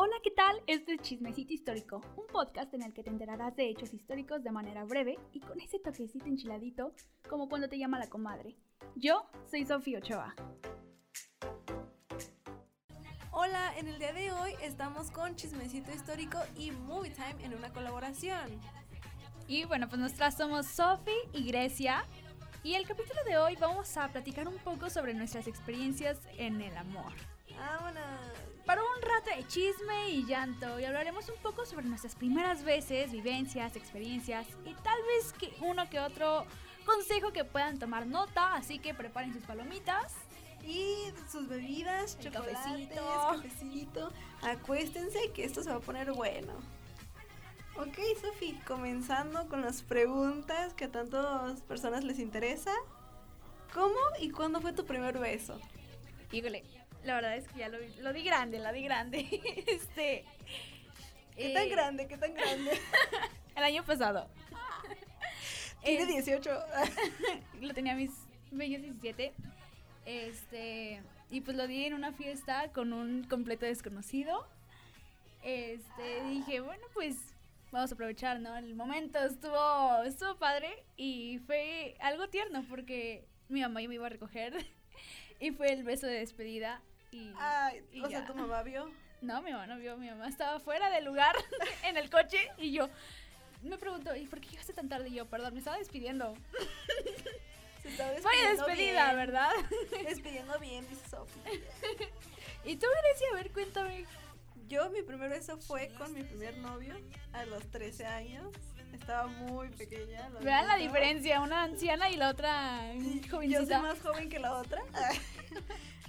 Hola, 0.00 0.14
¿qué 0.22 0.30
tal? 0.30 0.62
Este 0.68 0.94
es 0.94 1.02
Chismecito 1.02 1.52
Histórico, 1.52 2.00
un 2.16 2.28
podcast 2.28 2.72
en 2.72 2.82
el 2.82 2.94
que 2.94 3.02
te 3.02 3.10
enterarás 3.10 3.56
de 3.56 3.68
hechos 3.68 3.92
históricos 3.92 4.44
de 4.44 4.52
manera 4.52 4.84
breve 4.84 5.18
y 5.32 5.40
con 5.40 5.60
ese 5.60 5.80
toquecito 5.80 6.24
enchiladito, 6.26 6.92
como 7.28 7.48
cuando 7.48 7.68
te 7.68 7.80
llama 7.80 7.98
la 7.98 8.08
comadre. 8.08 8.54
Yo 8.94 9.28
soy 9.50 9.66
Sofía 9.66 9.98
Ochoa. 9.98 10.36
Hola, 13.32 13.76
en 13.76 13.88
el 13.88 13.98
día 13.98 14.12
de 14.12 14.30
hoy 14.30 14.52
estamos 14.62 15.10
con 15.10 15.34
Chismecito 15.34 15.90
Histórico 15.90 16.38
y 16.56 16.70
Movie 16.70 17.10
Time 17.10 17.44
en 17.44 17.54
una 17.54 17.72
colaboración. 17.72 18.60
Y 19.48 19.64
bueno, 19.64 19.88
pues 19.88 20.00
nosotras 20.00 20.36
somos 20.36 20.66
Sofi 20.66 21.10
y 21.32 21.48
Grecia. 21.48 22.04
Y 22.62 22.74
el 22.74 22.86
capítulo 22.86 23.24
de 23.24 23.36
hoy 23.38 23.56
vamos 23.56 23.96
a 23.96 24.06
platicar 24.06 24.46
un 24.46 24.58
poco 24.58 24.90
sobre 24.90 25.12
nuestras 25.12 25.48
experiencias 25.48 26.20
en 26.36 26.60
el 26.60 26.76
amor. 26.76 27.12
¡Vámonos! 27.56 28.57
Para 28.68 28.82
un 28.82 29.00
rato 29.00 29.34
de 29.34 29.46
chisme 29.46 30.10
y 30.10 30.26
llanto 30.26 30.78
y 30.78 30.84
hablaremos 30.84 31.26
un 31.30 31.36
poco 31.40 31.64
sobre 31.64 31.86
nuestras 31.86 32.14
primeras 32.14 32.64
veces, 32.64 33.10
vivencias, 33.10 33.76
experiencias 33.76 34.46
y 34.66 34.74
tal 34.74 34.98
vez 35.06 35.32
que 35.32 35.54
uno 35.62 35.88
que 35.88 35.98
otro 35.98 36.44
consejo 36.84 37.32
que 37.32 37.44
puedan 37.44 37.78
tomar 37.78 38.06
nota, 38.06 38.52
así 38.52 38.78
que 38.78 38.92
preparen 38.92 39.32
sus 39.32 39.42
palomitas 39.44 40.12
Y 40.66 40.96
sus 41.32 41.48
bebidas, 41.48 42.18
chocolates, 42.18 42.58
cafecito. 42.58 43.32
cafecito. 43.42 44.12
Acuéstense 44.42 45.32
que 45.32 45.44
esto 45.44 45.62
se 45.62 45.70
va 45.70 45.76
a 45.76 45.80
poner 45.80 46.12
bueno. 46.12 46.52
Ok, 47.76 47.96
Sofi, 48.20 48.52
comenzando 48.66 49.48
con 49.48 49.62
las 49.62 49.80
preguntas 49.80 50.74
que 50.74 50.84
a 50.84 50.90
tantas 50.90 51.62
personas 51.62 52.04
les 52.04 52.18
interesa. 52.18 52.74
¿Cómo 53.72 53.96
y 54.20 54.28
cuándo 54.28 54.60
fue 54.60 54.74
tu 54.74 54.84
primer 54.84 55.18
beso? 55.18 55.58
Híjole, 56.32 56.64
la 57.04 57.14
verdad 57.14 57.36
es 57.36 57.48
que 57.48 57.58
ya 57.60 57.68
lo, 57.68 57.78
vi- 57.78 57.94
lo 58.00 58.12
di 58.12 58.22
grande, 58.22 58.58
la 58.58 58.72
di 58.72 58.82
grande. 58.82 59.18
este. 59.66 60.24
¿Qué 61.36 61.50
eh, 61.50 61.54
tan 61.54 61.68
grande? 61.68 62.08
¿Qué 62.08 62.16
tan 62.18 62.34
grande? 62.34 62.72
El 63.56 63.62
año 63.64 63.84
pasado. 63.84 64.28
Tiene 65.84 66.02
Eh, 66.02 66.06
18. 66.06 66.50
lo 67.60 67.74
tenía 67.74 67.92
a 67.92 67.96
mis 67.96 68.10
bellos 68.50 68.82
17. 68.82 69.32
Este. 70.06 71.00
Y 71.30 71.40
pues 71.42 71.56
lo 71.56 71.66
di 71.66 71.84
en 71.84 71.94
una 71.94 72.12
fiesta 72.12 72.72
con 72.72 72.92
un 72.92 73.24
completo 73.24 73.66
desconocido. 73.66 74.46
Este, 75.42 76.22
dije, 76.30 76.60
bueno, 76.60 76.84
pues 76.94 77.16
vamos 77.70 77.90
a 77.92 77.94
aprovechar, 77.94 78.40
¿no? 78.40 78.56
El 78.56 78.74
momento 78.74 79.18
estuvo, 79.20 80.02
estuvo 80.04 80.36
padre 80.38 80.82
y 80.96 81.38
fue 81.46 81.96
algo 82.00 82.28
tierno 82.28 82.64
porque 82.68 83.24
mi 83.48 83.60
mamá 83.60 83.80
ya 83.82 83.88
me 83.88 83.94
iba 83.96 84.06
a 84.06 84.10
recoger 84.10 84.54
y 85.40 85.50
fue 85.52 85.72
el 85.72 85.84
beso 85.84 86.06
de 86.06 86.14
despedida 86.14 86.80
y 87.10 87.32
Ay, 87.38 87.84
y 87.92 88.00
o 88.00 88.08
sea, 88.08 88.20
ya. 88.20 88.26
tu 88.26 88.34
mamá 88.34 88.62
vio. 88.62 88.90
no, 89.22 89.42
mi 89.42 89.52
mamá 89.52 89.66
no 89.66 89.76
vio, 89.78 89.96
mi 89.96 90.08
mamá 90.08 90.28
estaba 90.28 90.60
fuera 90.60 90.90
del 90.90 91.04
lugar 91.04 91.34
en 91.84 91.96
el 91.96 92.10
coche 92.10 92.38
y 92.58 92.72
yo 92.72 92.88
me 93.62 93.76
preguntó, 93.76 94.14
¿y 94.14 94.26
por 94.26 94.40
qué 94.40 94.50
llegaste 94.50 94.72
tan 94.72 94.88
tarde? 94.88 95.08
Y 95.08 95.14
yo, 95.14 95.26
perdón, 95.26 95.52
me 95.54 95.58
estaba 95.58 95.78
despidiendo. 95.78 96.34
Se 97.82 97.88
estaba 97.90 98.10
Fue 98.20 98.32
despidiendo 98.32 98.66
despedida, 98.66 99.04
bien. 99.06 99.16
¿verdad? 99.16 99.50
Despidiendo 100.04 100.58
bien, 100.58 100.88
dice 100.88 101.08
Sofi. 101.08 101.40
Y 102.64 102.76
tú, 102.76 102.86
Grecia, 103.02 103.26
a 103.32 103.34
ver, 103.36 103.52
cuéntame. 103.52 104.04
Yo, 104.68 104.90
mi 104.90 105.02
primer 105.02 105.30
beso 105.30 105.56
fue 105.58 105.88
con 105.96 106.12
mi 106.12 106.22
primer 106.22 106.58
novio 106.58 106.94
a 107.32 107.44
los 107.46 107.64
13 107.70 108.04
años. 108.04 108.46
Estaba 108.92 109.26
muy 109.28 109.68
pequeña. 109.70 110.28
Vean 110.40 110.66
la 110.68 110.76
diferencia, 110.76 111.40
una 111.40 111.62
anciana 111.62 112.10
y 112.10 112.16
la 112.16 112.28
otra 112.30 112.92
Yo 112.94 113.00
soy 113.00 113.28
jovencita. 113.28 113.80
más 113.80 114.00
joven 114.00 114.28
que 114.28 114.38
la 114.38 114.54
otra. 114.54 114.82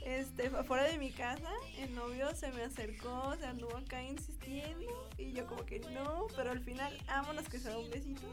Este, 0.05 0.47
afuera 0.47 0.83
de 0.83 0.97
mi 0.97 1.11
casa, 1.11 1.51
el 1.77 1.93
novio 1.93 2.33
se 2.35 2.51
me 2.51 2.63
acercó, 2.63 3.35
se 3.37 3.45
anduvo 3.45 3.77
acá 3.77 4.01
insistiendo 4.01 5.09
y 5.17 5.33
yo 5.33 5.45
como 5.45 5.65
que 5.65 5.79
no, 5.79 6.27
pero 6.35 6.51
al 6.51 6.61
final, 6.61 6.97
vámonos 7.07 7.47
que 7.49 7.59
se 7.59 7.69
da 7.69 7.77
un 7.77 7.89
besito 7.89 8.27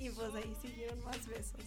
y 0.00 0.10
pues 0.10 0.34
ahí 0.34 0.54
siguieron 0.62 1.02
más 1.04 1.26
besos. 1.26 1.60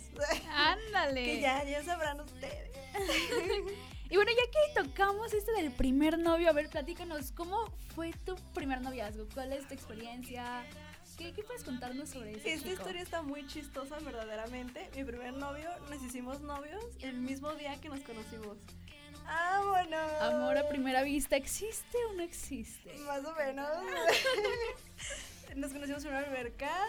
Ándale. 0.49 1.25
que 1.25 1.41
ya, 1.41 1.63
ya 1.63 1.83
sabrán 1.83 2.19
ustedes. 2.19 2.71
Y 4.11 4.17
bueno, 4.17 4.29
ya 4.31 4.43
que 4.51 4.83
tocamos 4.89 5.31
esto 5.31 5.53
del 5.53 5.71
primer 5.71 6.19
novio, 6.19 6.49
a 6.49 6.51
ver, 6.51 6.67
platícanos, 6.67 7.31
¿cómo 7.31 7.71
fue 7.95 8.11
tu 8.25 8.35
primer 8.53 8.81
noviazgo? 8.81 9.25
¿Cuál 9.33 9.53
es 9.53 9.65
tu 9.69 9.73
experiencia? 9.73 10.65
¿Qué, 11.17 11.31
qué 11.31 11.43
puedes 11.43 11.63
contarnos 11.63 12.09
sobre 12.09 12.33
eso? 12.33 12.41
Esta 12.43 12.69
historia 12.69 13.01
está 13.01 13.21
muy 13.21 13.47
chistosa 13.47 13.99
verdaderamente. 13.99 14.89
Mi 14.97 15.05
primer 15.05 15.33
novio, 15.35 15.69
nos 15.89 16.03
hicimos 16.03 16.41
novios 16.41 16.83
el 16.99 17.21
mismo 17.21 17.53
día 17.53 17.79
que 17.79 17.87
nos 17.87 18.01
conocimos. 18.01 18.57
¡Vámonos! 19.25 20.21
Amor 20.21 20.57
a 20.57 20.67
primera 20.67 21.03
vista, 21.03 21.35
¿existe 21.35 21.97
o 22.09 22.13
no 22.13 22.23
existe? 22.23 22.93
Más 23.07 23.23
o 23.25 23.33
menos. 23.35 23.69
Nos 25.55 25.71
conocimos 25.71 26.03
en 26.05 26.11
una 26.11 26.19
albercada, 26.19 26.87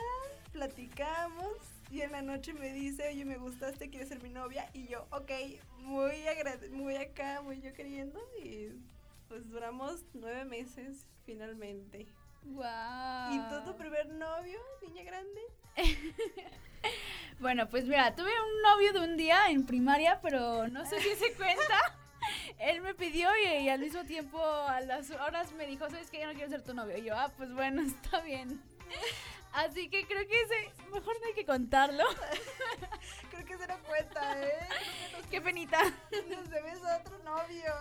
platicamos 0.53 1.57
y 1.91 2.03
en 2.03 2.13
la 2.13 2.23
noche 2.23 2.55
me 2.55 2.73
dice, 2.73 3.09
oye, 3.09 3.25
me 3.25 3.37
gustaste, 3.37 3.91
¿quieres 3.91 4.09
ser 4.09 4.23
mi 4.23 4.31
novia? 4.31 4.69
Y 4.73 4.87
yo, 4.87 5.07
ok, 5.11 5.31
muy, 5.79 6.25
muy 6.71 6.97
acá, 6.97 7.43
muy 7.43 7.61
yo 7.61 7.73
queriendo 7.73 8.21
y 8.43 8.69
pues 9.29 9.49
duramos 9.51 10.05
nueve 10.15 10.45
meses 10.45 11.07
finalmente. 11.25 12.07
Wow. 12.45 13.33
¿Y 13.33 13.39
tú 13.49 13.65
tu 13.65 13.77
primer 13.77 14.09
novio, 14.09 14.59
niña 14.83 15.03
grande? 15.05 15.41
Bueno, 17.43 17.69
pues 17.69 17.87
mira, 17.87 18.15
tuve 18.15 18.31
un 18.31 18.63
novio 18.63 18.93
de 18.93 19.01
un 19.01 19.17
día 19.17 19.51
en 19.51 19.67
primaria, 19.67 20.21
pero 20.23 20.69
no 20.69 20.87
sé 20.87 21.01
si 21.01 21.15
se 21.17 21.35
cuenta. 21.35 21.99
Él 22.59 22.81
me 22.81 22.95
pidió 22.95 23.29
y, 23.45 23.65
y 23.65 23.69
al 23.69 23.81
mismo 23.81 24.05
tiempo 24.05 24.43
a 24.43 24.81
las 24.81 25.11
horas 25.11 25.53
me 25.53 25.67
dijo, 25.67 25.89
¿sabes 25.91 26.11
qué? 26.11 26.19
Ya 26.19 26.27
no 26.27 26.35
quiero 26.35 26.49
ser 26.49 26.63
tu 26.63 26.75
novio. 26.75 26.97
Y 26.99 27.05
yo, 27.05 27.17
ah, 27.17 27.31
pues 27.37 27.53
bueno, 27.53 27.83
está 27.87 28.21
bien. 28.21 28.63
Así 29.53 29.89
que 29.89 30.07
creo 30.07 30.27
que 30.27 30.41
ese, 30.41 30.73
mejor 30.93 31.15
no 31.21 31.27
hay 31.27 31.35
que 31.35 31.45
contarlo. 31.45 32.05
Creo 33.31 33.45
que 33.45 33.59
se 33.59 33.67
da 33.67 33.77
cuenta, 33.79 34.43
¿eh? 34.43 34.69
Qué 35.31 35.43
penita. 35.43 35.79
Nos 36.31 36.49
debes 36.49 36.83
a 36.85 36.99
otro 36.99 37.19
novio. 37.19 37.73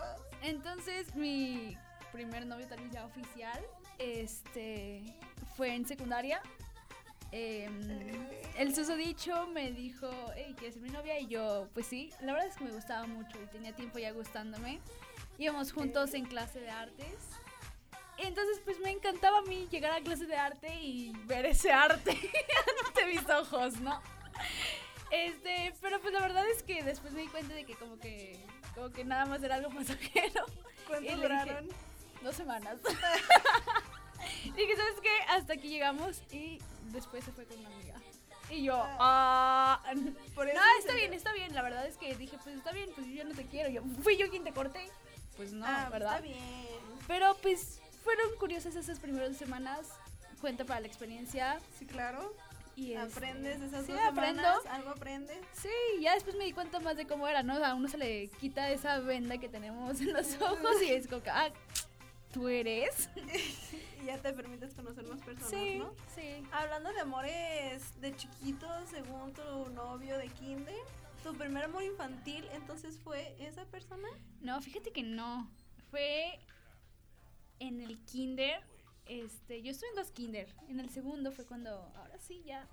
Entonces, 0.41 1.15
mi 1.15 1.77
primer 2.11 2.45
novio, 2.45 2.67
tal 2.67 2.81
vez 2.81 2.91
ya 2.91 3.05
oficial, 3.05 3.61
este, 3.99 5.01
fue 5.55 5.73
en 5.73 5.85
secundaria. 5.87 6.41
Em, 7.31 8.27
el 8.57 8.75
susodicho 8.75 9.47
me 9.47 9.71
dijo, 9.71 10.09
hey, 10.35 10.53
¿quieres 10.57 10.75
ser 10.75 10.83
mi 10.83 10.89
novia? 10.89 11.17
Y 11.19 11.27
yo, 11.27 11.69
pues 11.73 11.85
sí, 11.85 12.11
la 12.21 12.33
verdad 12.33 12.49
es 12.49 12.57
que 12.57 12.65
me 12.65 12.71
gustaba 12.71 13.07
mucho 13.07 13.41
y 13.41 13.47
tenía 13.47 13.73
tiempo 13.73 13.99
ya 13.99 14.11
gustándome. 14.11 14.79
Íbamos 15.37 15.71
juntos 15.71 16.13
en 16.13 16.25
clase 16.25 16.59
de 16.59 16.69
artes. 16.69 17.29
Entonces, 18.17 18.61
pues 18.63 18.79
me 18.79 18.91
encantaba 18.91 19.39
a 19.39 19.41
mí 19.43 19.67
llegar 19.71 19.91
a 19.93 20.01
clase 20.01 20.25
de 20.25 20.35
arte 20.35 20.75
y 20.75 21.13
ver 21.25 21.45
ese 21.45 21.71
arte 21.71 22.11
ante 22.87 23.05
mis 23.07 23.27
ojos, 23.29 23.79
¿no? 23.79 24.01
Este, 25.09 25.73
pero 25.81 25.99
pues 25.99 26.13
la 26.13 26.21
verdad 26.21 26.47
es 26.49 26.63
que 26.63 26.83
después 26.83 27.13
me 27.13 27.21
di 27.21 27.27
cuenta 27.27 27.53
de 27.53 27.65
que 27.65 27.75
como 27.75 27.97
que, 27.97 28.45
como 28.75 28.91
que 28.91 29.03
nada 29.03 29.25
más 29.25 29.41
era 29.41 29.55
algo 29.55 29.69
pasajero. 29.75 30.45
¿Cuánto 30.87 31.09
dije, 31.09 31.15
duraron? 31.15 31.69
Dos 32.21 32.35
semanas. 32.35 32.77
Dije, 34.43 34.75
¿sabes 34.75 35.01
qué? 35.01 35.09
Hasta 35.29 35.53
aquí 35.53 35.69
llegamos 35.69 36.21
y 36.31 36.59
después 36.91 37.23
se 37.23 37.31
fue 37.31 37.45
con 37.45 37.57
una 37.59 37.69
amiga. 37.69 37.95
Y 38.49 38.63
yo, 38.63 38.75
ah. 38.99 39.81
Por 40.35 40.45
No, 40.47 40.51
eso 40.51 40.61
está 40.79 40.91
se- 40.93 40.97
bien, 40.99 41.13
está 41.13 41.33
bien. 41.33 41.53
La 41.53 41.61
verdad 41.61 41.85
es 41.87 41.97
que 41.97 42.13
dije, 42.15 42.37
pues 42.43 42.55
está 42.57 42.71
bien, 42.71 42.89
pues 42.95 43.07
yo 43.07 43.13
ya 43.13 43.23
no 43.23 43.33
te 43.33 43.45
quiero. 43.45 43.69
Yo, 43.69 43.81
¿Fui 44.03 44.17
yo 44.17 44.29
quien 44.29 44.43
te 44.43 44.51
corté? 44.51 44.89
Pues 45.37 45.53
no, 45.53 45.65
Ah, 45.65 45.89
¿verdad? 45.91 46.15
Está 46.17 46.21
bien. 46.27 46.37
Pero 47.07 47.35
pues 47.41 47.79
fueron 48.03 48.27
curiosas 48.39 48.75
esas 48.75 48.99
primeras 48.99 49.37
semanas. 49.37 49.87
Cuenta 50.41 50.65
para 50.65 50.79
la 50.81 50.87
experiencia. 50.87 51.59
Sí, 51.77 51.85
claro. 51.85 52.33
Y 52.75 52.93
este, 52.93 52.97
Aprendes 53.17 53.59
de 53.59 53.67
esas 53.67 53.85
sí, 53.85 53.91
dos 53.91 54.01
aprendo. 54.01 54.41
semanas, 54.41 54.65
algo 54.69 54.89
aprendes. 54.91 55.37
Sí, 55.53 55.69
ya 56.01 56.13
después 56.13 56.35
me 56.35 56.45
di 56.45 56.53
cuenta 56.53 56.79
más 56.79 56.95
de 56.97 57.05
cómo 57.05 57.27
era, 57.27 57.43
¿no? 57.43 57.53
A 57.63 57.75
uno 57.75 57.87
se 57.89 57.97
le 57.97 58.27
quita 58.39 58.69
esa 58.71 58.99
venda 58.99 59.37
que 59.37 59.49
tenemos 59.49 59.99
en 60.01 60.13
los 60.13 60.27
ojos 60.41 60.81
y 60.81 60.91
es 60.91 61.07
como 61.07 61.21
que, 61.21 61.29
ah, 61.29 61.49
tú 62.31 62.47
eres. 62.47 63.09
Y 64.01 64.05
ya 64.05 64.17
te 64.19 64.33
permites 64.33 64.73
conocer 64.73 65.05
más 65.05 65.21
personas, 65.21 65.49
Sí, 65.51 65.77
¿no? 65.77 65.93
sí. 66.15 66.43
Hablando 66.51 66.91
de 66.91 67.01
amores 67.01 68.01
de 68.01 68.15
chiquitos, 68.15 68.89
según 68.89 69.31
tu 69.31 69.69
novio 69.69 70.17
de 70.17 70.27
kinder, 70.29 70.73
tu 71.21 71.35
primer 71.35 71.65
amor 71.65 71.83
infantil, 71.83 72.43
entonces 72.53 72.97
fue 73.03 73.35
esa 73.39 73.63
persona. 73.65 74.07
No, 74.41 74.59
fíjate 74.59 74.91
que 74.91 75.03
no. 75.03 75.47
Fue 75.91 76.39
en 77.59 77.79
el 77.79 77.99
kinder. 78.05 78.63
Este, 79.05 79.61
yo 79.61 79.69
estuve 79.69 79.89
en 79.89 79.95
dos 79.97 80.09
kinder. 80.09 80.47
En 80.67 80.79
el 80.79 80.89
segundo 80.89 81.31
fue 81.31 81.45
cuando, 81.45 81.69
ahora 81.95 82.17
sí, 82.17 82.41
ya. 82.43 82.67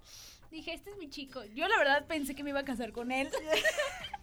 Dije, 0.51 0.73
este 0.73 0.93
es 0.93 0.97
mi 0.97 1.11
chico. 1.11 1.45
Yo 1.45 1.69
la 1.69 1.77
verdad 1.77 2.07
pensé 2.07 2.35
que 2.35 2.43
me 2.43 2.51
iba 2.51 2.61
a 2.61 2.65
casar 2.65 2.93
con 2.93 3.13
él. 3.13 3.29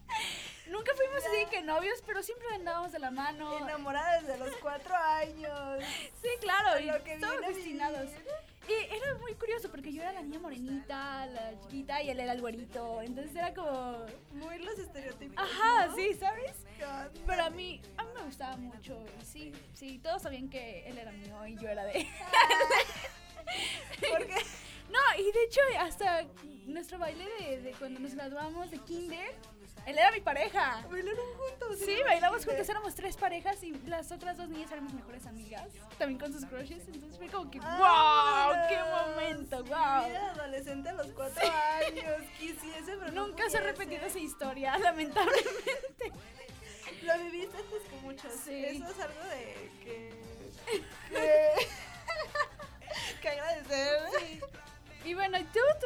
Nunca 0.68 0.94
fuimos 0.96 1.18
así 1.18 1.46
que 1.52 1.62
novios, 1.62 2.02
pero 2.06 2.24
siempre 2.24 2.48
andábamos 2.56 2.92
de 2.92 3.00
la 3.00 3.12
mano. 3.12 3.58
Enamorada 3.58 4.22
desde 4.22 4.38
los 4.38 4.56
cuatro 4.58 4.96
años. 4.96 5.84
Sí, 6.22 6.30
claro, 6.42 6.80
y 6.80 6.86
Lo 6.86 7.04
que 7.04 7.18
todos 7.18 7.40
destinados. 7.48 8.10
Y 8.68 8.96
era 8.96 9.14
muy 9.22 9.36
curioso 9.36 9.70
porque 9.70 9.94
yo 9.94 10.02
era 10.02 10.12
la 10.12 10.24
niña 10.24 10.40
morenita, 10.40 11.28
la 11.28 11.52
chiquita 11.62 12.02
y 12.02 12.10
él 12.10 12.20
era 12.20 12.34
el 12.34 12.42
güerito. 12.42 13.02
Entonces 13.04 13.36
era 13.36 13.54
como. 13.54 14.06
Muy 14.34 14.58
los 14.58 14.80
estereotipos. 14.80 15.38
Ajá, 15.38 15.88
¿no? 15.88 15.96
sí, 15.96 16.16
¿sabes? 16.16 16.52
Pero 17.28 17.44
a 17.44 17.50
mí, 17.52 17.80
a 17.98 18.04
mí 18.04 18.10
me 18.16 18.24
gustaba 18.24 18.58
mucho. 18.58 19.06
Y 19.22 19.26
sí, 19.26 19.54
sí, 19.74 20.00
todos 20.00 20.24
sabían 20.24 20.50
que 20.50 20.88
él 20.88 20.98
era 20.98 21.12
mío 21.12 21.46
y 21.46 21.56
yo 21.58 21.70
era 21.70 21.84
de. 21.84 22.08
¿Por 24.10 24.26
qué? 24.26 24.36
No, 24.90 25.00
y 25.18 25.32
de 25.32 25.44
hecho, 25.44 25.62
hasta 25.80 26.26
nuestro 26.66 26.98
baile 26.98 27.26
de, 27.40 27.62
de 27.62 27.72
cuando 27.74 28.00
nos 28.00 28.14
graduamos 28.16 28.72
de 28.72 28.78
Kinder, 28.80 29.36
él 29.86 29.98
era 30.00 30.12
mi 30.12 30.20
pareja. 30.20 30.84
¿Bailaron 30.90 31.26
juntos? 31.38 31.78
Sí, 31.80 31.96
bailamos 32.04 32.44
juntos, 32.44 32.68
éramos 32.68 32.96
tres 32.96 33.16
parejas 33.18 33.62
y 33.64 33.72
las 33.86 34.12
otras 34.12 34.36
dos 34.36 34.50
niñas 34.50 34.72
eran 34.72 34.86
mis 34.86 34.94
mejores 34.96 35.28
amigas, 35.28 35.68
también 36.00 36.20
con 36.20 36.34
sus 36.34 36.44
crushes, 36.46 36.88
entonces 36.88 37.18
fue 37.18 37.28
como 37.28 37.52
que 37.52 37.60
¡wow! 37.60 37.68
¡Vámonos! 37.68 38.68
¡Qué 38.68 38.78
momento! 38.80 39.64
¡Wow! 39.66 40.06
Era 40.10 40.32
adolescente 40.32 40.90
a 40.90 40.94
los 40.94 41.08
cuatro 41.08 41.44
años. 41.44 42.30
Quisiese, 42.40 42.98
pero 42.98 43.12
no 43.12 43.26
Nunca 43.28 43.50
se 43.50 43.58
ha 43.58 43.62
repetido 43.62 44.06
esa 44.06 44.20
historia, 44.20 44.78
lamentablemente. 44.80 46.12
Lo 47.04 47.18
viviste 47.20 47.58
antes 47.58 47.82
que 47.84 47.96
muchos. 48.02 48.34
Sí. 48.34 48.66
Eso 48.66 48.86
es 48.90 49.00
algo 49.00 49.24
de 49.26 49.85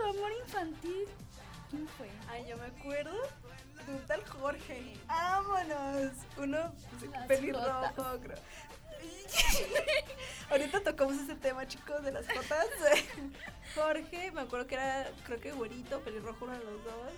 amor 0.10 0.32
infantil? 0.46 1.06
¿Quién 1.70 1.88
fue? 1.98 2.10
Ay, 2.30 2.46
yo 2.48 2.58
me 2.58 2.66
acuerdo 2.66 3.12
de 3.86 3.94
un 3.94 4.06
tal 4.08 4.26
Jorge. 4.28 4.98
¡Vámonos! 5.08 6.14
Uno 6.38 6.74
pelirrojo, 7.28 8.20
creo. 8.22 8.38
Ahorita 10.50 10.82
tocamos 10.82 11.16
ese 11.18 11.36
tema, 11.36 11.68
chicos, 11.68 12.04
de 12.04 12.12
las 12.12 12.26
jotas. 12.28 12.68
Jorge, 13.76 14.32
me 14.32 14.42
acuerdo 14.42 14.68
que 14.68 14.76
era, 14.76 15.08
creo 15.26 15.40
que 15.40 15.52
güerito, 15.52 16.00
pelirrojo, 16.02 16.46
uno 16.46 16.58
de 16.58 16.66
los 16.66 16.84
dos. 16.84 17.14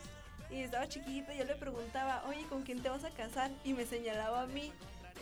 Y 0.50 0.64
estaba 0.64 0.88
chiquito 0.88 1.32
y 1.32 1.38
yo 1.38 1.46
le 1.46 1.56
preguntaba, 1.56 2.24
oye, 2.28 2.46
¿con 2.48 2.64
quién 2.64 2.82
te 2.82 2.90
vas 2.90 3.06
a 3.06 3.10
casar? 3.12 3.52
Y 3.64 3.74
me 3.74 3.86
señalaba 3.86 4.42
a 4.42 4.48
mí. 4.48 4.74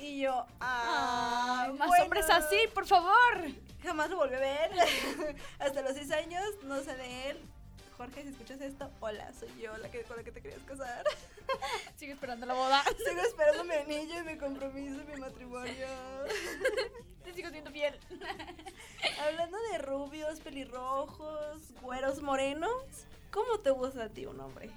Y 0.01 0.21
yo, 0.21 0.45
ah, 0.59 1.65
Ay, 1.67 1.73
más 1.73 1.87
bueno". 1.87 2.03
hombres 2.05 2.29
así, 2.29 2.57
por 2.73 2.87
favor. 2.87 3.43
Jamás 3.83 4.09
lo 4.09 4.17
volví 4.17 4.35
a 4.35 4.39
ver. 4.39 4.71
Hasta 5.59 5.81
los 5.83 5.93
seis 5.93 6.11
años, 6.11 6.43
no 6.63 6.81
sé 6.81 6.95
de 6.95 7.29
él. 7.29 7.41
Jorge, 7.99 8.23
si 8.23 8.29
escuchas 8.29 8.61
esto, 8.61 8.89
hola, 9.01 9.29
soy 9.37 9.49
yo 9.61 9.77
la 9.77 9.91
que 9.91 10.03
con 10.03 10.15
la 10.15 10.23
que 10.23 10.31
te 10.31 10.39
querías 10.41 10.61
casar. 10.61 11.03
Sigue 11.97 12.13
esperando 12.13 12.45
la 12.45 12.53
boda. 12.53 12.81
Sigo 13.05 13.19
esperando 13.19 13.65
mi 13.65 13.73
anillo 13.73 14.21
y 14.21 14.23
mi 14.23 14.37
compromiso 14.37 15.01
y 15.01 15.11
mi 15.11 15.19
matrimonio. 15.19 15.87
Te 17.25 17.33
sigo 17.33 17.49
siendo 17.49 17.71
fiel. 17.71 17.99
Hablando 19.27 19.57
de 19.73 19.79
rubios, 19.79 20.39
pelirrojos, 20.39 21.73
güeros, 21.81 22.21
morenos, 22.21 22.71
¿cómo 23.31 23.59
te 23.59 23.71
gusta 23.71 24.05
a 24.05 24.09
ti 24.09 24.25
un 24.25 24.39
hombre? 24.39 24.69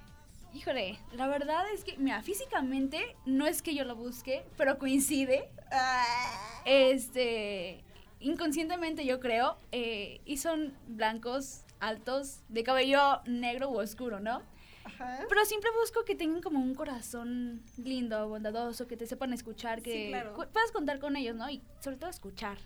Híjole, 0.53 0.99
la 1.13 1.27
verdad 1.27 1.63
es 1.73 1.85
que, 1.85 1.97
mira, 1.97 2.21
físicamente 2.23 3.15
no 3.25 3.47
es 3.47 3.61
que 3.61 3.73
yo 3.73 3.85
lo 3.85 3.95
busque, 3.95 4.45
pero 4.57 4.77
coincide. 4.77 5.49
Ah, 5.71 6.61
Este, 6.65 7.85
inconscientemente 8.19 9.05
yo 9.05 9.21
creo, 9.21 9.57
eh, 9.71 10.19
y 10.25 10.37
son 10.37 10.77
blancos, 10.87 11.63
altos, 11.87 12.41
de 12.49 12.63
cabello 12.63 13.21
negro 13.25 13.69
u 13.69 13.77
oscuro, 13.79 14.19
¿no? 14.19 14.41
Ajá. 14.85 15.25
Pero 15.29 15.45
siempre 15.45 15.69
busco 15.79 16.03
que 16.03 16.13
tengan 16.15 16.41
como 16.41 16.59
un 16.59 16.75
corazón 16.75 17.63
lindo, 17.77 18.27
bondadoso, 18.27 18.85
que 18.87 18.97
te 18.97 19.07
sepan 19.07 19.31
escuchar, 19.33 19.81
que 19.81 19.91
Sí, 19.91 20.07
claro. 20.09 20.33
cu- 20.33 20.47
puedas 20.51 20.71
contar 20.71 20.99
con 20.99 21.15
ellos, 21.15 21.35
¿no? 21.35 21.49
Y 21.49 21.61
sobre 21.79 21.97
todo 21.97 22.09
escuchar. 22.09 22.57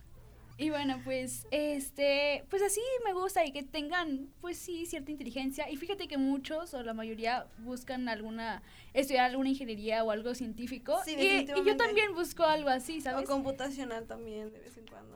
Y 0.59 0.71
bueno, 0.71 0.99
pues, 1.03 1.45
este, 1.51 2.43
pues 2.49 2.63
así 2.63 2.81
me 3.05 3.13
gusta 3.13 3.45
y 3.45 3.51
que 3.51 3.61
tengan, 3.61 4.27
pues 4.41 4.57
sí, 4.57 4.87
cierta 4.87 5.11
inteligencia. 5.11 5.69
Y 5.69 5.77
fíjate 5.77 6.07
que 6.07 6.17
muchos 6.17 6.73
o 6.73 6.81
la 6.81 6.95
mayoría 6.95 7.45
buscan 7.59 8.09
alguna, 8.09 8.63
estudiar 8.93 9.25
alguna 9.29 9.49
ingeniería 9.49 10.03
o 10.03 10.09
algo 10.09 10.33
científico. 10.33 10.97
Sí, 11.05 11.15
y, 11.15 11.41
y 11.41 11.63
yo 11.63 11.77
también 11.77 12.15
busco 12.15 12.43
algo 12.43 12.69
así, 12.69 12.97
O 12.97 13.01
¿sabes? 13.01 13.29
computacional 13.29 14.07
también, 14.07 14.51
de 14.51 14.59
vez 14.59 14.75
en 14.77 14.87
cuando. 14.87 15.15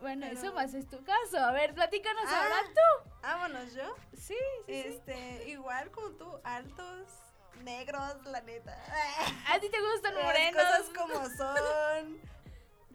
Bueno, 0.00 0.26
pero- 0.28 0.40
eso 0.40 0.52
más 0.54 0.74
es 0.74 0.88
tu 0.88 1.02
caso. 1.04 1.38
A 1.38 1.52
ver, 1.52 1.74
platícanos 1.74 2.22
Ah. 2.26 2.42
ahora 2.42 2.62
tú. 2.68 3.10
Vámonos, 3.22 3.74
yo. 3.74 3.94
Sí, 4.14 4.18
sí, 4.18 4.34
sí. 4.66 4.72
Este, 4.72 5.48
igual 5.48 5.90
como 5.90 6.10
tú, 6.10 6.30
altos, 6.44 7.08
negros, 7.64 8.24
la 8.26 8.40
neta. 8.42 8.76
¿A 9.52 9.58
ti 9.58 9.68
te 9.68 9.78
gustan 9.80 10.14
Las 10.14 10.24
morenos? 10.24 10.62
cosas 10.62 10.86
como 10.96 11.24
son. 11.36 12.18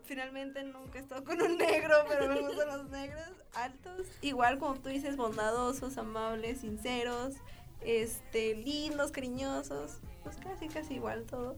Finalmente 0.06 0.64
nunca 0.64 0.98
he 1.00 1.02
estado 1.02 1.24
con 1.24 1.42
un 1.42 1.58
negro, 1.58 2.06
pero 2.08 2.28
me 2.28 2.40
gustan 2.42 2.68
los 2.68 2.90
negros 2.90 3.28
altos. 3.54 4.08
Igual 4.22 4.60
como 4.60 4.76
tú 4.76 4.90
dices, 4.90 5.16
bondadosos, 5.18 5.98
amables, 5.98 6.62
sinceros, 6.62 7.36
este, 7.82 8.56
lindos, 8.56 9.12
cariñosos. 9.12 10.00
Pues 10.24 10.38
casi, 10.38 10.68
casi 10.70 10.96
igual 10.96 11.26
todo. 11.26 11.58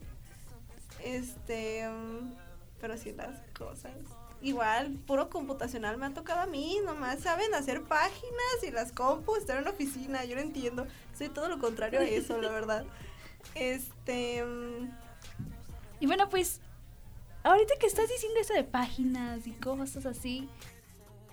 Este, 1.04 1.88
mm, 1.88 2.34
pero 2.80 2.98
sí 2.98 3.12
las 3.12 3.42
cosas. 3.58 3.94
Igual, 4.42 4.92
puro 5.08 5.30
computacional 5.30 5.98
me 5.98 6.06
ha 6.06 6.14
tocado 6.14 6.42
a 6.42 6.46
mí, 6.46 6.80
nomás 6.86 7.22
saben 7.22 7.54
hacer 7.56 7.82
páginas 7.84 8.64
y 8.68 8.72
las 8.72 8.92
compus, 8.92 9.40
estar 9.40 9.58
en 9.58 9.64
la 9.64 9.72
oficina, 9.72 10.24
yo 10.26 10.36
no 10.36 10.42
entiendo. 10.42 10.86
Soy 11.18 11.30
todo 11.30 11.50
lo 11.50 11.58
contrario 11.58 12.00
a 12.00 12.04
eso, 12.04 12.42
la 12.42 12.52
verdad. 12.52 12.86
Este, 13.54 14.44
mm, 14.44 14.90
Y 16.00 16.08
bueno, 16.08 16.30
pues, 16.30 16.60
ahorita 17.44 17.76
que 17.80 17.86
estás 17.86 18.10
diciendo 18.10 18.40
eso 18.40 18.54
de 18.54 18.64
páginas 18.64 19.46
y 19.48 19.52
cosas 19.52 20.06
así, 20.06 20.50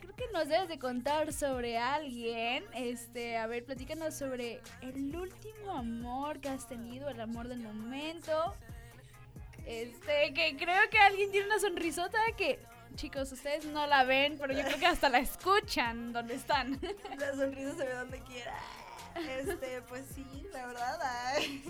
creo 0.00 0.14
que 0.14 0.24
nos 0.32 0.46
debes 0.48 0.68
de 0.68 0.78
contar 0.78 1.32
sobre 1.32 1.78
alguien. 1.78 2.64
Este, 2.74 3.38
a 3.38 3.46
ver, 3.46 3.64
platícanos 3.64 4.14
sobre 4.14 4.60
el 4.82 5.16
último 5.16 5.72
amor 5.72 6.38
que 6.40 6.50
has 6.50 6.66
tenido, 6.68 7.08
el 7.08 7.20
amor 7.20 7.48
del 7.48 7.60
momento. 7.60 8.54
Este, 9.66 10.34
que 10.34 10.56
creo 10.56 10.90
que 10.90 10.98
alguien 10.98 11.30
tiene 11.30 11.46
una 11.46 11.58
sonrisota 11.58 12.18
que, 12.36 12.58
chicos, 12.96 13.30
ustedes 13.32 13.64
no 13.66 13.86
la 13.86 14.04
ven, 14.04 14.36
pero 14.38 14.52
yo 14.52 14.62
creo 14.62 14.78
que 14.78 14.86
hasta 14.86 15.08
la 15.08 15.18
escuchan 15.18 16.12
donde 16.12 16.34
están. 16.34 16.80
La 17.18 17.34
sonrisa 17.34 17.74
se 17.76 17.84
ve 17.84 17.94
donde 17.94 18.20
quiera. 18.20 18.54
Este, 19.40 19.82
pues 19.88 20.04
sí, 20.14 20.24
la 20.52 20.66
verdad. 20.66 20.98
ay. 21.02 21.64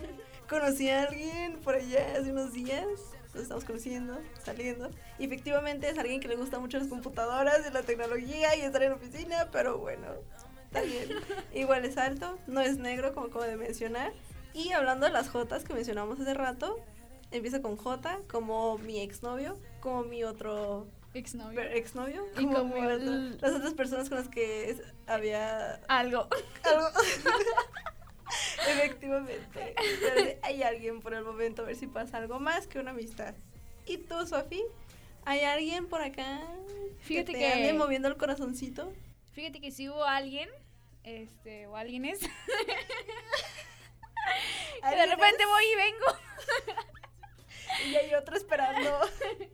Conocí 0.49 0.89
a 0.91 1.03
alguien 1.05 1.59
por 1.61 1.75
allá 1.75 2.15
hace 2.19 2.31
unos 2.31 2.53
días. 2.53 2.87
Nos 3.35 3.45
estamos 3.45 3.65
conociendo, 3.65 4.21
saliendo. 4.45 4.91
Y 5.19 5.25
efectivamente 5.25 5.89
es 5.89 5.99
alguien 5.99 6.21
que 6.21 6.29
le 6.29 6.37
gusta 6.37 6.59
mucho 6.59 6.79
las 6.79 6.89
computadoras 6.89 7.61
y 7.67 7.73
la 7.73 7.83
tecnología 7.83 8.55
y 8.57 8.61
estar 8.61 8.83
en 8.83 8.93
oficina, 8.93 9.49
pero 9.51 9.79
bueno, 9.79 10.07
está 10.65 10.83
bien. 10.83 11.09
Igual 11.55 11.85
es 11.87 11.97
alto, 11.97 12.39
no 12.47 12.61
es 12.61 12.77
negro, 12.77 13.15
como 13.15 13.27
acabo 13.29 13.45
de 13.45 13.57
mencionar. 13.57 14.13
Y 14.53 14.73
hablando 14.73 15.07
de 15.07 15.13
las 15.13 15.31
Jotas 15.31 15.65
que 15.65 15.73
mencionamos 15.73 16.21
hace 16.21 16.35
rato, 16.35 16.79
empieza 17.33 17.63
con 17.63 17.77
J, 17.77 18.21
como 18.31 18.79
mi 18.79 19.01
exnovio, 19.01 19.59
como 19.81 20.03
mi 20.05 20.25
otro 20.25 20.87
Exnovio. 21.15 22.27
Y 22.39 22.47
como, 22.47 22.75
el- 22.77 23.39
las 23.39 23.53
otras 23.53 23.75
personas 23.75 24.09
con 24.09 24.19
las 24.19 24.29
que 24.29 24.71
es- 24.71 24.83
había 25.07 25.75
Algo. 25.89 26.27
algo. 26.65 26.89
Efectivamente. 28.69 29.75
Hay 30.43 30.63
alguien 30.63 31.01
por 31.03 31.13
el 31.15 31.25
momento, 31.25 31.63
a 31.63 31.67
ver 31.67 31.77
si 31.77 31.87
pasa 31.87 32.17
algo 32.19 32.41
más 32.41 32.67
que 32.67 32.79
una 32.79 32.93
amistad. 32.93 33.35
¿Y 33.85 33.99
tú, 33.99 34.27
Sofi? 34.27 34.63
¿Hay 35.25 35.41
alguien 35.41 35.89
por 35.89 36.01
acá 36.01 36.41
Fíjate 37.01 37.33
que 37.33 37.39
te 37.39 37.45
que- 37.45 37.53
ande 37.53 37.73
moviendo 37.75 38.09
el 38.09 38.17
corazoncito? 38.17 38.93
Fíjate 39.33 39.61
que 39.61 39.71
si 39.71 39.89
hubo 39.89 40.05
alguien, 40.05 40.49
este, 41.05 41.67
o 41.67 41.77
alguienes, 41.77 42.21
que 42.21 42.27
de 42.27 42.33
¿Alguien 44.83 45.11
repente 45.11 45.45
voy 45.47 45.65
y 45.65 45.77
vengo. 45.77 46.07
Y 47.87 47.97
hay 47.97 48.15
otro 48.15 48.37
esperando. 48.37 48.99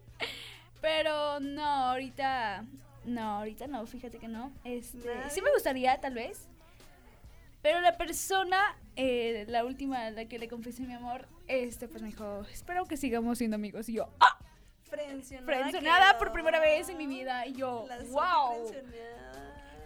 Pero 0.80 1.40
no, 1.40 1.64
ahorita, 1.64 2.64
no, 3.04 3.38
ahorita 3.38 3.66
no, 3.66 3.84
fíjate 3.86 4.18
que 4.18 4.28
no. 4.28 4.52
Este, 4.64 5.14
¿Nadie? 5.14 5.30
sí 5.30 5.42
me 5.42 5.50
gustaría, 5.52 6.00
tal 6.00 6.14
vez. 6.14 6.48
Pero 7.62 7.80
la 7.80 7.96
persona, 7.96 8.76
eh, 8.94 9.44
la 9.48 9.64
última 9.64 10.06
a 10.06 10.10
la 10.10 10.26
que 10.26 10.38
le 10.38 10.48
confesé 10.48 10.82
mi 10.82 10.94
amor, 10.94 11.26
este, 11.48 11.88
pues 11.88 12.02
me 12.02 12.08
dijo, 12.08 12.42
espero 12.52 12.84
que 12.86 12.96
sigamos 12.96 13.38
siendo 13.38 13.56
amigos. 13.56 13.88
Y 13.88 13.94
yo, 13.94 14.08
¡ah! 14.20 14.38
Frencionada. 14.84 15.46
Frencionada 15.46 16.18
por 16.18 16.32
primera 16.32 16.60
vez 16.60 16.88
en 16.88 16.96
mi 16.96 17.06
vida. 17.06 17.46
Y 17.46 17.54
yo, 17.54 17.86
La 17.88 17.98
wow. 18.04 18.70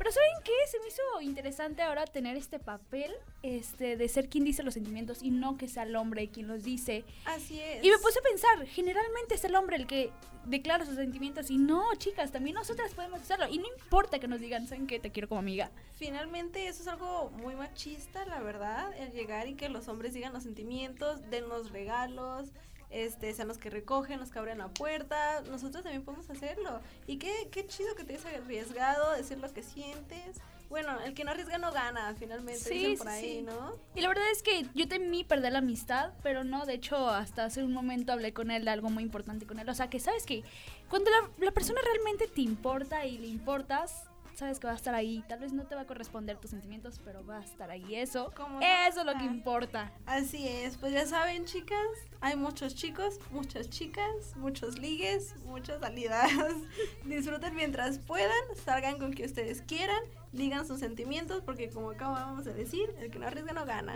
Pero 0.03 0.11
¿saben 0.15 0.33
qué? 0.43 0.51
Se 0.69 0.81
me 0.81 0.89
hizo 0.89 1.03
interesante 1.21 1.81
ahora 1.81 2.07
tener 2.07 2.37
este 2.37 2.59
papel 2.59 3.13
este, 3.45 3.97
de 3.97 4.09
ser 4.09 4.29
quien 4.29 4.43
dice 4.43 4.65
los 4.65 4.75
sentimientos 4.75 5.23
y 5.23 5.31
no 5.31 5.57
que 5.57 5.69
sea 5.69 5.85
el 5.85 5.95
hombre 5.95 6.29
quien 6.29 6.49
los 6.49 6.65
dice. 6.65 7.05
Así 7.25 7.61
es. 7.61 7.85
Y 7.85 7.89
me 7.89 7.99
puse 7.99 8.19
a 8.19 8.23
pensar, 8.23 8.67
generalmente 8.67 9.37
es 9.37 9.45
el 9.45 9.55
hombre 9.55 9.77
el 9.77 9.87
que 9.87 10.11
declara 10.45 10.85
sus 10.85 10.97
sentimientos 10.97 11.53
y 11.53 11.57
no, 11.57 11.85
chicas, 11.99 12.33
también 12.33 12.55
nosotras 12.55 12.93
podemos 12.95 13.21
hacerlo. 13.21 13.47
Y 13.49 13.59
no 13.59 13.67
importa 13.79 14.19
que 14.19 14.27
nos 14.27 14.41
digan, 14.41 14.67
¿saben 14.67 14.89
qué? 14.89 14.99
Te 14.99 15.13
quiero 15.13 15.29
como 15.29 15.39
amiga. 15.39 15.71
Finalmente 15.95 16.67
eso 16.67 16.83
es 16.83 16.89
algo 16.89 17.31
muy 17.31 17.55
machista, 17.55 18.27
la 18.27 18.41
verdad, 18.41 18.93
el 18.99 19.13
llegar 19.13 19.47
y 19.47 19.55
que 19.55 19.69
los 19.69 19.87
hombres 19.87 20.15
digan 20.15 20.33
los 20.33 20.43
sentimientos, 20.43 21.31
den 21.31 21.49
los 21.49 21.71
regalos, 21.71 22.49
este, 22.93 23.33
sean 23.35 23.49
los 23.49 23.59
que 23.59 23.71
recogen, 23.71 24.21
los 24.21 24.31
que 24.31 24.39
abren 24.39 24.59
la 24.59 24.69
puerta, 24.69 25.41
nosotros 25.51 25.83
también 25.83 26.05
podemos 26.05 26.29
hacerlo. 26.31 26.81
Y 27.07 27.17
qué, 27.19 27.49
qué 27.51 27.67
chido 27.67 27.95
que 27.95 28.05
te 28.05 28.15
hayas 28.15 28.27
arriesgado, 28.27 29.13
decir 29.13 29.39
lo 29.39 29.53
que 29.53 29.63
sientes. 29.63 30.39
Bueno, 30.69 30.99
el 31.01 31.13
que 31.13 31.25
no 31.25 31.33
arriesga 31.33 31.59
no 31.59 31.71
gana, 31.71 32.15
finalmente, 32.19 32.61
Sí, 32.61 32.75
dicen 32.75 32.93
sí, 32.93 32.97
por 32.97 33.09
ahí, 33.09 33.37
sí. 33.39 33.43
¿no? 33.43 33.73
Y 33.95 34.01
la 34.01 34.09
verdad 34.09 34.25
es 34.33 34.43
que 34.43 34.67
yo 34.75 34.89
temí 34.89 35.23
perder 35.23 35.53
la 35.53 35.59
amistad, 35.59 36.13
pero 36.23 36.45
no, 36.45 36.65
de 36.65 36.75
hecho, 36.75 37.11
hasta 37.11 37.45
hace 37.45 37.63
un 37.63 37.75
momento 37.75 38.13
hablé 38.13 38.33
con 38.33 38.51
él 38.51 38.65
de 38.65 38.71
algo 38.71 38.89
muy 38.89 39.03
importante 39.03 39.47
con 39.47 39.59
él. 39.59 39.69
O 39.69 39.75
sea, 39.75 39.91
que 39.91 40.01
sabes 40.01 40.25
que 40.25 40.45
cuando 40.89 41.11
la, 41.11 41.29
la 41.45 41.53
persona 41.53 41.81
realmente 41.85 42.27
te 42.27 42.41
importa 42.41 43.05
y 43.05 43.19
le 43.19 43.27
importas, 43.27 44.05
sabes 44.35 44.59
que 44.59 44.67
va 44.67 44.73
a 44.73 44.77
estar 44.77 44.95
ahí. 44.95 45.25
Tal 45.29 45.39
vez 45.41 45.53
no 45.53 45.65
te 45.67 45.75
va 45.75 45.83
a 45.83 45.87
corresponder 45.87 46.37
tus 46.39 46.51
sentimientos, 46.51 47.01
pero 47.05 47.25
va 47.25 47.39
a 47.39 47.45
estar 47.45 47.71
ahí. 47.71 47.95
Eso, 47.95 48.33
eso 48.61 49.01
es 49.01 49.07
lo 49.07 49.13
que 49.13 49.25
Ah. 49.25 49.33
importa. 49.33 49.93
Así 50.07 50.47
es, 50.49 50.77
pues 50.79 50.93
ya 50.93 51.07
saben, 51.07 51.45
chicas, 51.45 51.79
hay 52.21 52.37
muchos 52.37 52.75
chicos, 52.75 53.19
muchas 53.31 53.69
chicas, 53.71 54.35
muchos 54.37 54.79
ligues, 54.79 55.37
muchas 55.45 55.81
salidas. 55.81 56.31
Disfruten 57.05 57.55
mientras 57.55 57.99
puedan, 57.99 58.31
salgan 58.65 58.99
con 58.99 59.13
que 59.15 59.25
ustedes 59.25 59.63
quieran, 59.63 60.03
digan 60.33 60.67
sus 60.67 60.81
sentimientos, 60.81 61.43
porque 61.43 61.69
como 61.71 61.91
acabamos 61.91 62.45
de 62.45 62.55
decir, 62.55 62.95
el 63.01 63.11
que 63.11 63.19
no 63.19 63.27
arriesga 63.27 63.53
no 63.53 63.65
gana. 63.67 63.95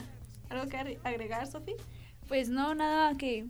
¿Algo 0.50 0.68
que 0.68 0.76
agre- 0.76 0.98
agregar, 1.04 1.46
Sofi? 1.46 1.74
Pues 2.28 2.48
no, 2.48 2.74
nada 2.74 3.16
que 3.16 3.46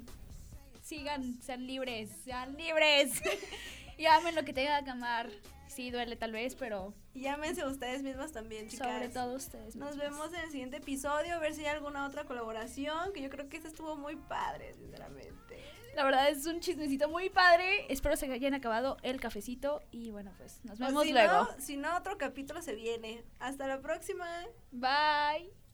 sigan, 0.82 1.40
sean 1.42 1.66
libres, 1.66 2.10
sean 2.24 2.56
libres. 2.56 3.20
y 3.98 4.06
amen 4.06 4.34
lo 4.34 4.44
que 4.44 4.52
tengan 4.52 4.84
que 4.84 4.90
amar. 4.90 5.28
Sí, 5.68 5.90
duele 5.90 6.16
tal 6.16 6.32
vez, 6.32 6.54
pero 6.54 6.94
Y 7.14 7.26
ustedes 7.66 8.02
mismas 8.02 8.32
también, 8.32 8.68
chicas. 8.68 8.86
sobre 8.88 9.08
todo 9.08 9.34
ustedes. 9.34 9.76
Nos 9.76 9.96
mismas. 9.96 10.10
vemos 10.10 10.32
en 10.32 10.40
el 10.40 10.50
siguiente 10.50 10.76
episodio, 10.78 11.34
a 11.34 11.38
ver 11.38 11.54
si 11.54 11.62
hay 11.62 11.74
alguna 11.74 12.06
otra 12.06 12.24
colaboración, 12.24 13.12
que 13.12 13.22
yo 13.22 13.30
creo 13.30 13.48
que 13.48 13.56
este 13.56 13.68
estuvo 13.68 13.96
muy 13.96 14.16
padre, 14.16 14.74
sinceramente. 14.74 15.36
La 15.94 16.04
verdad 16.04 16.28
es 16.28 16.44
un 16.44 16.60
chismecito 16.60 17.08
muy 17.08 17.30
padre. 17.30 17.86
Espero 17.88 18.16
se 18.16 18.30
hayan 18.30 18.52
acabado 18.52 18.98
el 19.02 19.18
cafecito 19.18 19.80
y 19.90 20.10
bueno, 20.10 20.30
pues 20.36 20.62
nos 20.64 20.78
vemos 20.78 21.04
si 21.04 21.12
luego. 21.12 21.32
No, 21.32 21.48
si 21.58 21.76
no, 21.78 21.96
otro 21.96 22.18
capítulo 22.18 22.60
se 22.60 22.74
viene. 22.74 23.24
Hasta 23.38 23.66
la 23.66 23.80
próxima. 23.80 24.26
Bye. 24.72 25.65